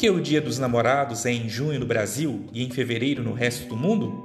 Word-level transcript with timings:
que 0.00 0.08
o 0.08 0.18
Dia 0.18 0.40
dos 0.40 0.58
Namorados 0.58 1.26
é 1.26 1.30
em 1.30 1.46
junho 1.46 1.78
no 1.78 1.84
Brasil 1.84 2.46
e 2.54 2.64
em 2.64 2.70
fevereiro 2.70 3.22
no 3.22 3.34
resto 3.34 3.68
do 3.68 3.76
mundo? 3.76 4.24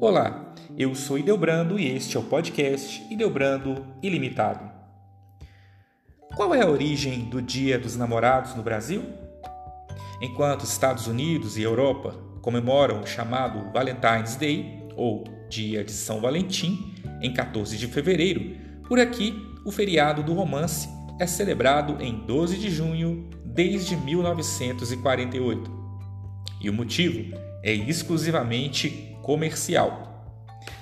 Olá, 0.00 0.54
eu 0.76 0.94
sou 0.94 1.18
Ideobrando 1.18 1.80
e 1.80 1.96
este 1.96 2.16
é 2.16 2.20
o 2.20 2.22
podcast 2.22 3.04
Ideobrando 3.10 3.84
Ilimitado. 4.00 4.70
Qual 6.36 6.54
é 6.54 6.62
a 6.62 6.68
origem 6.68 7.24
do 7.24 7.42
Dia 7.42 7.76
dos 7.76 7.96
Namorados 7.96 8.54
no 8.54 8.62
Brasil? 8.62 9.02
Enquanto 10.22 10.64
Estados 10.64 11.08
Unidos 11.08 11.58
e 11.58 11.62
Europa 11.64 12.14
comemoram 12.40 13.00
o 13.00 13.06
chamado 13.06 13.72
Valentine's 13.72 14.36
Day, 14.36 14.88
ou 14.96 15.24
Dia 15.48 15.82
de 15.82 15.92
São 15.92 16.20
Valentim, 16.20 16.94
em 17.20 17.32
14 17.32 17.76
de 17.76 17.86
fevereiro, 17.86 18.56
por 18.86 18.98
aqui 18.98 19.34
o 19.64 19.70
feriado 19.70 20.22
do 20.22 20.32
romance 20.32 20.88
é 21.18 21.26
celebrado 21.26 22.02
em 22.02 22.14
12 22.26 22.58
de 22.58 22.70
junho 22.70 23.28
desde 23.44 23.96
1948. 23.96 25.78
E 26.60 26.70
o 26.70 26.72
motivo 26.72 27.36
é 27.62 27.72
exclusivamente 27.72 29.16
comercial. 29.22 30.08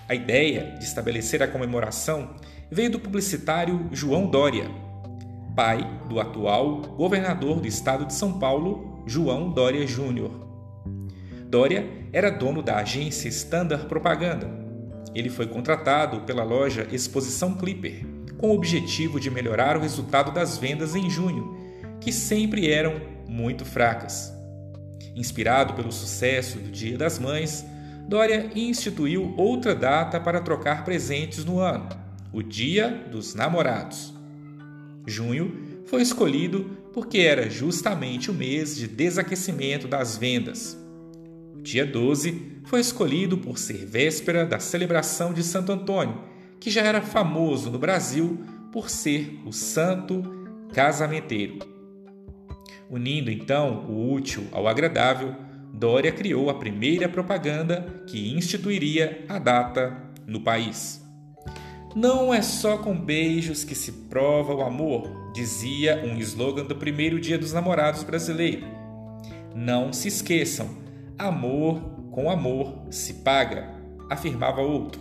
A 0.08 0.14
ideia 0.14 0.76
de 0.78 0.84
estabelecer 0.84 1.42
a 1.42 1.48
comemoração 1.48 2.36
veio 2.70 2.90
do 2.90 3.00
publicitário 3.00 3.88
João 3.92 4.26
Dória, 4.26 4.70
pai 5.54 5.80
do 6.08 6.20
atual 6.20 6.82
governador 6.82 7.60
do 7.60 7.66
estado 7.66 8.04
de 8.04 8.12
São 8.12 8.38
Paulo, 8.38 9.02
João 9.06 9.50
Dória 9.50 9.86
Júnior. 9.86 10.30
Dória 11.48 11.88
era 12.12 12.30
dono 12.30 12.62
da 12.62 12.76
agência 12.76 13.28
Standard 13.28 13.86
Propaganda. 13.86 14.65
Ele 15.16 15.30
foi 15.30 15.46
contratado 15.46 16.20
pela 16.26 16.44
loja 16.44 16.86
Exposição 16.92 17.54
Clipper 17.54 18.04
com 18.36 18.50
o 18.50 18.54
objetivo 18.54 19.18
de 19.18 19.30
melhorar 19.30 19.74
o 19.74 19.80
resultado 19.80 20.30
das 20.30 20.58
vendas 20.58 20.94
em 20.94 21.08
junho, 21.08 21.56
que 22.02 22.12
sempre 22.12 22.70
eram 22.70 23.00
muito 23.26 23.64
fracas. 23.64 24.30
Inspirado 25.14 25.72
pelo 25.72 25.90
sucesso 25.90 26.58
do 26.58 26.70
Dia 26.70 26.98
das 26.98 27.18
Mães, 27.18 27.64
Dória 28.06 28.50
instituiu 28.54 29.32
outra 29.38 29.74
data 29.74 30.20
para 30.20 30.42
trocar 30.42 30.84
presentes 30.84 31.46
no 31.46 31.60
ano, 31.60 31.88
o 32.30 32.42
Dia 32.42 32.90
dos 33.10 33.34
Namorados. 33.34 34.12
Junho 35.06 35.80
foi 35.86 36.02
escolhido 36.02 36.76
porque 36.92 37.20
era 37.20 37.48
justamente 37.48 38.30
o 38.30 38.34
mês 38.34 38.76
de 38.76 38.86
desaquecimento 38.86 39.88
das 39.88 40.18
vendas. 40.18 40.76
Dia 41.62 41.86
12 41.86 42.55
foi 42.66 42.80
escolhido 42.80 43.38
por 43.38 43.58
ser 43.58 43.86
véspera 43.86 44.44
da 44.44 44.58
celebração 44.58 45.32
de 45.32 45.42
Santo 45.42 45.72
Antônio, 45.72 46.20
que 46.60 46.70
já 46.70 46.82
era 46.82 47.00
famoso 47.00 47.70
no 47.70 47.78
Brasil 47.78 48.44
por 48.72 48.90
ser 48.90 49.40
o 49.46 49.52
santo 49.52 50.22
casamenteiro. 50.74 51.58
Unindo 52.90 53.30
então 53.30 53.86
o 53.88 54.12
útil 54.12 54.46
ao 54.52 54.68
agradável, 54.68 55.34
Dória 55.72 56.10
criou 56.10 56.48
a 56.48 56.54
primeira 56.54 57.08
propaganda 57.08 58.02
que 58.06 58.34
instituiria 58.34 59.24
a 59.28 59.38
data 59.38 59.96
no 60.26 60.40
país. 60.40 61.04
Não 61.94 62.32
é 62.32 62.42
só 62.42 62.78
com 62.78 62.98
beijos 62.98 63.62
que 63.64 63.74
se 63.74 63.92
prova 63.92 64.54
o 64.54 64.62
amor, 64.62 65.32
dizia 65.32 66.02
um 66.04 66.18
slogan 66.18 66.64
do 66.64 66.76
primeiro 66.76 67.20
dia 67.20 67.38
dos 67.38 67.52
namorados 67.52 68.02
brasileiro. 68.02 68.66
Não 69.54 69.92
se 69.92 70.08
esqueçam, 70.08 70.85
amor 71.18 71.80
com 72.10 72.30
amor 72.30 72.86
se 72.90 73.14
paga, 73.14 73.68
afirmava 74.10 74.60
outro. 74.60 75.00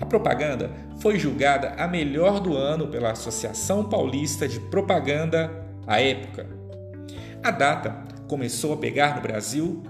A 0.00 0.06
propaganda 0.06 0.70
foi 1.00 1.18
julgada 1.18 1.70
a 1.70 1.88
melhor 1.88 2.40
do 2.40 2.56
ano 2.56 2.86
pela 2.86 3.10
Associação 3.10 3.88
Paulista 3.88 4.46
de 4.46 4.60
Propaganda 4.60 5.50
à 5.86 6.00
época. 6.00 6.46
A 7.42 7.50
data 7.50 8.04
começou 8.28 8.72
a 8.72 8.76
pegar 8.76 9.16
no 9.16 9.22
Brasil 9.22 9.82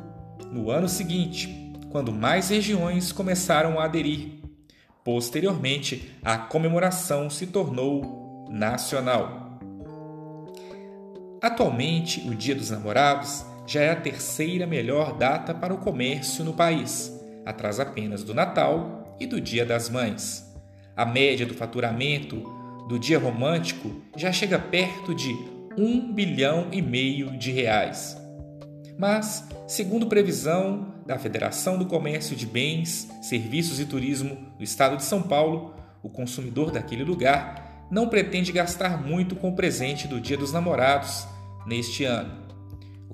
no 0.50 0.70
ano 0.70 0.88
seguinte, 0.88 1.72
quando 1.90 2.12
mais 2.12 2.48
regiões 2.48 3.12
começaram 3.12 3.78
a 3.78 3.84
aderir 3.84 4.38
Posteriormente, 5.08 6.14
a 6.22 6.36
comemoração 6.36 7.30
se 7.30 7.46
tornou 7.46 8.46
nacional. 8.50 9.58
Atualmente, 11.40 12.28
o 12.28 12.34
Dia 12.34 12.54
dos 12.54 12.68
Namorados 12.68 13.42
já 13.68 13.82
é 13.82 13.90
a 13.90 13.96
terceira 13.96 14.66
melhor 14.66 15.18
data 15.18 15.52
para 15.52 15.74
o 15.74 15.78
comércio 15.78 16.42
no 16.42 16.54
país, 16.54 17.12
atrás 17.44 17.78
apenas 17.78 18.24
do 18.24 18.32
Natal 18.32 19.14
e 19.20 19.26
do 19.26 19.38
Dia 19.38 19.66
das 19.66 19.90
Mães. 19.90 20.50
A 20.96 21.04
média 21.04 21.44
do 21.44 21.52
faturamento 21.52 22.42
do 22.88 22.98
dia 22.98 23.18
romântico 23.18 24.00
já 24.16 24.32
chega 24.32 24.58
perto 24.58 25.14
de 25.14 25.36
um 25.76 26.14
bilhão 26.14 26.68
e 26.72 26.80
meio 26.80 27.36
de 27.36 27.52
reais. 27.52 28.16
Mas, 28.98 29.46
segundo 29.66 30.06
previsão 30.06 30.94
da 31.06 31.18
Federação 31.18 31.78
do 31.78 31.84
Comércio 31.84 32.34
de 32.34 32.46
Bens, 32.46 33.06
Serviços 33.20 33.78
e 33.78 33.84
Turismo 33.84 34.38
do 34.56 34.64
Estado 34.64 34.96
de 34.96 35.04
São 35.04 35.22
Paulo, 35.22 35.74
o 36.02 36.08
consumidor 36.08 36.70
daquele 36.70 37.04
lugar 37.04 37.86
não 37.90 38.08
pretende 38.08 38.50
gastar 38.50 39.00
muito 39.00 39.36
com 39.36 39.50
o 39.50 39.54
presente 39.54 40.08
do 40.08 40.18
Dia 40.18 40.38
dos 40.38 40.52
Namorados 40.52 41.26
neste 41.66 42.04
ano. 42.04 42.47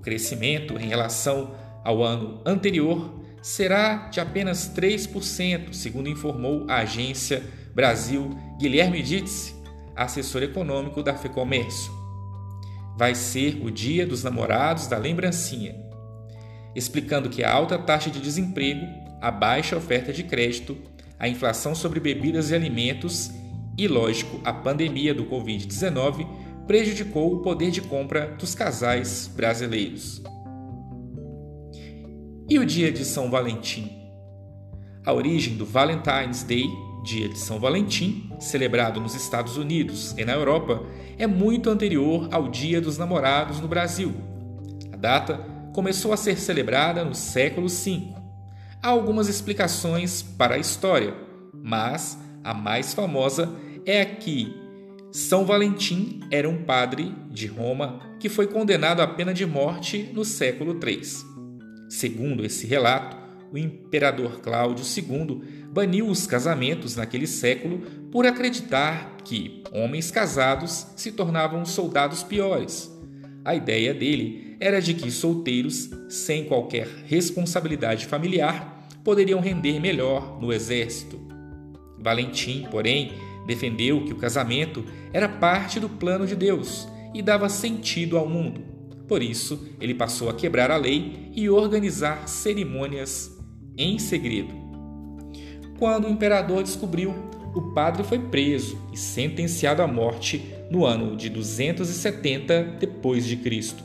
Crescimento 0.05 0.79
em 0.79 0.87
relação 0.87 1.55
ao 1.83 2.03
ano 2.03 2.41
anterior 2.45 3.21
será 3.43 4.09
de 4.09 4.21
apenas 4.21 4.71
3%, 4.75 5.73
segundo 5.73 6.09
informou 6.09 6.67
a 6.69 6.79
agência 6.79 7.43
Brasil 7.75 8.31
Guilherme 8.59 9.03
Ditz, 9.03 9.55
assessor 9.97 10.43
econômico 10.43 11.03
da 11.03 11.15
FEComércio. 11.15 11.93
Vai 12.97 13.15
ser 13.15 13.61
o 13.65 13.71
Dia 13.71 14.07
dos 14.07 14.23
Namorados 14.23 14.87
da 14.87 14.97
Lembrancinha 14.97 15.85
explicando 16.75 17.31
que 17.31 17.45
a 17.45 17.53
alta 17.53 17.79
taxa 17.79 18.11
de 18.11 18.21
desemprego, 18.21 18.87
a 19.21 19.31
baixa 19.31 19.77
oferta 19.77 20.13
de 20.13 20.25
crédito, 20.25 20.77
a 21.19 21.29
inflação 21.29 21.75
sobre 21.75 22.01
bebidas 22.01 22.51
e 22.51 22.55
alimentos 22.55 23.31
e, 23.79 23.87
lógico, 23.87 24.41
a 24.45 24.53
pandemia 24.53 25.15
do 25.15 25.25
Covid-19 25.25 26.27
prejudicou 26.67 27.35
o 27.35 27.43
poder 27.43 27.71
de 27.71 27.81
compra 27.81 28.35
dos 28.39 28.55
casais 28.55 29.31
brasileiros. 29.35 30.23
E 32.49 32.59
o 32.59 32.67
dia 32.67 32.93
de 32.93 33.05
São 33.05 33.31
Valentim? 33.31 33.91
A 35.05 35.13
origem 35.13 35.57
do 35.57 35.65
Valentine's 35.67 36.43
Day, 36.43 36.65
dia 37.05 37.29
de 37.29 37.39
São 37.39 37.59
Valentim, 37.59 38.31
celebrado 38.39 39.01
nos 39.01 39.15
Estados 39.15 39.57
Unidos 39.57 40.15
e 40.17 40.25
na 40.25 40.33
Europa, 40.33 40.83
é 41.19 41.27
muito 41.27 41.71
anterior 41.71 42.29
ao 42.33 42.49
Dia 42.49 42.81
dos 42.81 42.99
Namorados 42.99 43.61
no 43.61 43.69
Brasil. 43.69 44.13
A 44.93 44.97
data 44.97 45.39
começou 45.75 46.13
a 46.13 46.17
ser 46.17 46.39
celebrada 46.39 47.05
no 47.05 47.15
século 47.15 47.69
V. 47.69 48.15
Há 48.83 48.89
algumas 48.89 49.29
explicações 49.29 50.23
para 50.23 50.55
a 50.55 50.59
história, 50.59 51.15
mas 51.53 52.19
a 52.43 52.55
mais 52.55 52.95
famosa 52.95 53.55
é 53.87 54.01
a 54.01 54.07
que 54.07 54.64
São 55.15 55.47
Valentim 55.47 56.19
era 56.29 56.51
um 56.51 56.65
padre 56.65 57.15
de 57.31 57.47
Roma 57.47 58.01
que 58.19 58.29
foi 58.29 58.49
condenado 58.49 58.99
à 58.99 59.07
pena 59.07 59.33
de 59.33 59.47
morte 59.47 60.11
no 60.13 60.25
século 60.25 60.77
III. 60.85 61.03
Segundo 61.89 62.45
esse 62.45 62.67
relato, 62.67 63.17
o 63.53 63.57
imperador 63.57 64.41
Cláudio 64.41 64.85
II 64.85 65.41
baniu 65.71 66.09
os 66.09 66.27
casamentos 66.27 66.97
naquele 66.97 67.29
século 67.29 67.79
por 68.11 68.27
acreditar 68.27 69.19
que 69.25 69.63
homens 69.73 70.11
casados 70.11 70.89
se 70.97 71.13
tornavam 71.13 71.65
soldados 71.65 72.25
piores. 72.25 72.93
A 73.45 73.55
ideia 73.55 73.95
dele 73.95 74.57
era 74.59 74.81
de 74.81 74.95
que 74.95 75.13
solteiros, 75.13 75.91
sem 76.09 76.47
qualquer 76.47 76.89
responsabilidade 77.07 78.07
familiar, 78.07 78.89
poderiam 79.05 79.39
render 79.39 79.79
melhor 79.79 80.41
no 80.41 80.53
exército. 80.53 81.21
Valentim, 82.01 82.67
porém, 82.69 83.13
defendeu 83.47 84.05
que 84.05 84.13
o 84.13 84.17
casamento 84.17 84.85
era 85.13 85.29
parte 85.29 85.79
do 85.79 85.89
plano 85.89 86.27
de 86.27 86.35
Deus 86.35 86.89
e 87.13 87.23
dava 87.23 87.49
sentido 87.49 88.19
ao 88.19 88.29
mundo. 88.29 88.63
Por 89.07 89.23
isso, 89.23 89.69
ele 89.81 89.95
passou 89.95 90.31
a 90.31 90.35
quebrar 90.35 90.71
a 90.71 90.77
lei 90.77 91.31
e 91.35 91.49
organizar 91.49 92.27
cerimônias 92.29 93.31
em 93.77 93.99
segredo. 93.99 94.55
Quando 95.79 96.07
o 96.07 96.11
imperador 96.11 96.63
descobriu, 96.63 97.15
o 97.55 97.73
padre 97.73 98.03
foi 98.03 98.19
preso 98.19 98.79
e 98.93 98.97
sentenciado 98.97 99.83
à 99.83 99.87
morte 99.87 100.43
no 100.71 100.85
ano 100.85 101.17
de 101.17 101.29
270 101.29 102.77
depois 102.81 103.27
de 103.27 103.37
Cristo. 103.37 103.85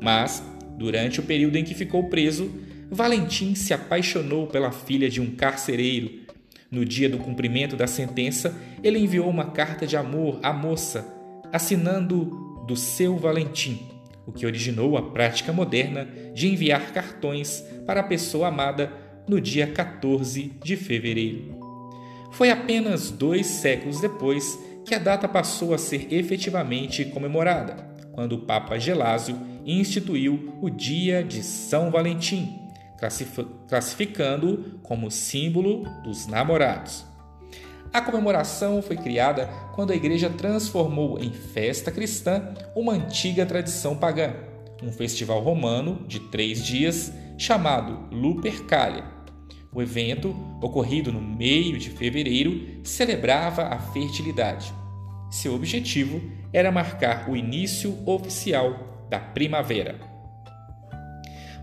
Mas, 0.00 0.42
durante 0.76 1.20
o 1.20 1.22
período 1.22 1.56
em 1.56 1.64
que 1.64 1.74
ficou 1.74 2.08
preso, 2.08 2.50
Valentim 2.90 3.54
se 3.54 3.74
apaixonou 3.74 4.46
pela 4.46 4.72
filha 4.72 5.10
de 5.10 5.20
um 5.20 5.30
carcereiro. 5.34 6.22
No 6.70 6.84
dia 6.84 7.08
do 7.08 7.18
cumprimento 7.18 7.76
da 7.76 7.86
sentença, 7.86 8.54
ele 8.82 8.98
enviou 8.98 9.28
uma 9.28 9.52
carta 9.52 9.86
de 9.86 9.96
amor 9.96 10.38
à 10.42 10.52
moça, 10.52 11.06
assinando 11.50 12.26
do 12.66 12.76
seu 12.76 13.16
Valentim, 13.16 13.80
o 14.26 14.32
que 14.32 14.44
originou 14.44 14.98
a 14.98 15.10
prática 15.10 15.50
moderna 15.50 16.06
de 16.34 16.46
enviar 16.46 16.92
cartões 16.92 17.64
para 17.86 18.00
a 18.00 18.04
pessoa 18.04 18.48
amada 18.48 18.92
no 19.26 19.40
dia 19.40 19.66
14 19.66 20.52
de 20.62 20.76
fevereiro. 20.76 21.58
Foi 22.32 22.50
apenas 22.50 23.10
dois 23.10 23.46
séculos 23.46 24.00
depois 24.00 24.58
que 24.84 24.94
a 24.94 24.98
data 24.98 25.26
passou 25.26 25.72
a 25.72 25.78
ser 25.78 26.12
efetivamente 26.12 27.06
comemorada, 27.06 27.76
quando 28.12 28.32
o 28.34 28.40
Papa 28.40 28.78
Gelásio 28.78 29.38
instituiu 29.64 30.54
o 30.60 30.68
Dia 30.68 31.24
de 31.24 31.42
São 31.42 31.90
Valentim, 31.90 32.67
classificando-o 33.68 34.78
como 34.80 35.10
símbolo 35.10 35.84
dos 36.02 36.26
namorados. 36.26 37.06
A 37.92 38.02
comemoração 38.02 38.82
foi 38.82 38.96
criada 38.96 39.46
quando 39.74 39.92
a 39.92 39.96
Igreja 39.96 40.28
transformou 40.28 41.18
em 41.18 41.32
festa 41.32 41.90
cristã 41.90 42.54
uma 42.76 42.92
antiga 42.92 43.46
tradição 43.46 43.96
pagã, 43.96 44.34
um 44.82 44.92
festival 44.92 45.40
romano 45.40 46.04
de 46.06 46.20
três 46.20 46.64
dias 46.64 47.12
chamado 47.38 48.14
Lupercalia. 48.14 49.04
O 49.72 49.80
evento, 49.80 50.34
ocorrido 50.62 51.12
no 51.12 51.20
meio 51.20 51.78
de 51.78 51.90
fevereiro, 51.90 52.80
celebrava 52.84 53.62
a 53.68 53.78
fertilidade. 53.78 54.72
Seu 55.30 55.54
objetivo 55.54 56.20
era 56.52 56.72
marcar 56.72 57.28
o 57.30 57.36
início 57.36 57.96
oficial 58.06 59.06
da 59.08 59.18
primavera. 59.18 60.17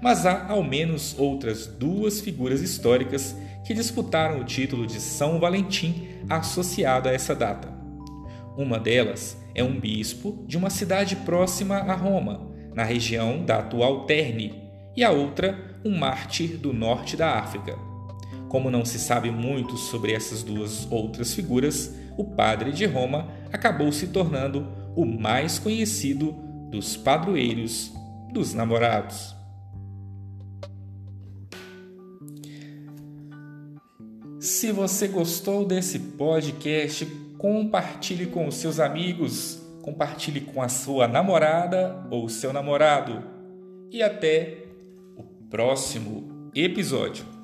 Mas 0.02 0.26
há 0.26 0.48
ao 0.50 0.64
menos 0.64 1.16
outras 1.18 1.68
duas 1.68 2.22
figuras 2.22 2.62
históricas 2.62 3.36
que 3.66 3.74
disputaram 3.74 4.40
o 4.40 4.46
título 4.46 4.86
de 4.86 5.00
São 5.00 5.40
Valentim 5.40 6.08
associado 6.30 7.10
a 7.10 7.12
essa 7.12 7.36
data. 7.36 7.74
Uma 8.58 8.80
delas 8.80 9.38
é 9.54 9.64
um 9.64 9.80
bispo 9.80 10.44
de 10.48 10.58
uma 10.58 10.70
cidade 10.70 11.16
próxima 11.18 11.78
a 11.78 11.94
Roma, 11.94 12.52
na 12.74 12.84
região 12.84 13.44
da 13.44 13.60
atual 13.60 14.06
Terni, 14.06 14.64
e 14.96 15.04
a 15.04 15.12
outra 15.12 15.58
um 15.84 15.98
mártir 15.98 16.58
do 16.58 16.72
norte 16.72 17.18
da 17.18 17.38
África. 17.38 17.78
Como 18.48 18.72
não 18.72 18.86
se 18.86 18.98
sabe 18.98 19.30
muito 19.30 19.76
sobre 19.78 20.14
essas 20.14 20.42
duas 20.42 20.90
outras 20.90 21.34
figuras, 21.34 21.94
o 22.18 22.24
padre 22.24 22.72
de 22.72 22.86
Roma 22.86 23.28
acabou 23.52 23.92
se 23.92 24.08
tornando 24.08 24.68
o 24.96 25.06
mais 25.06 25.60
conhecido 25.60 26.32
dos 26.70 26.96
padroeiros 26.96 27.92
dos 28.32 28.54
namorados. 28.54 29.35
Se 34.46 34.72
você 34.72 35.08
gostou 35.08 35.66
desse 35.66 35.98
podcast, 35.98 37.04
compartilhe 37.36 38.28
com 38.28 38.48
os 38.48 38.54
seus 38.54 38.80
amigos, 38.80 39.60
compartilhe 39.82 40.40
com 40.40 40.62
a 40.62 40.70
sua 40.70 41.08
namorada 41.08 42.06
ou 42.12 42.30
seu 42.30 42.54
namorado. 42.54 43.24
E 43.92 44.04
até 44.04 44.66
o 45.18 45.24
próximo 45.50 46.52
episódio. 46.54 47.35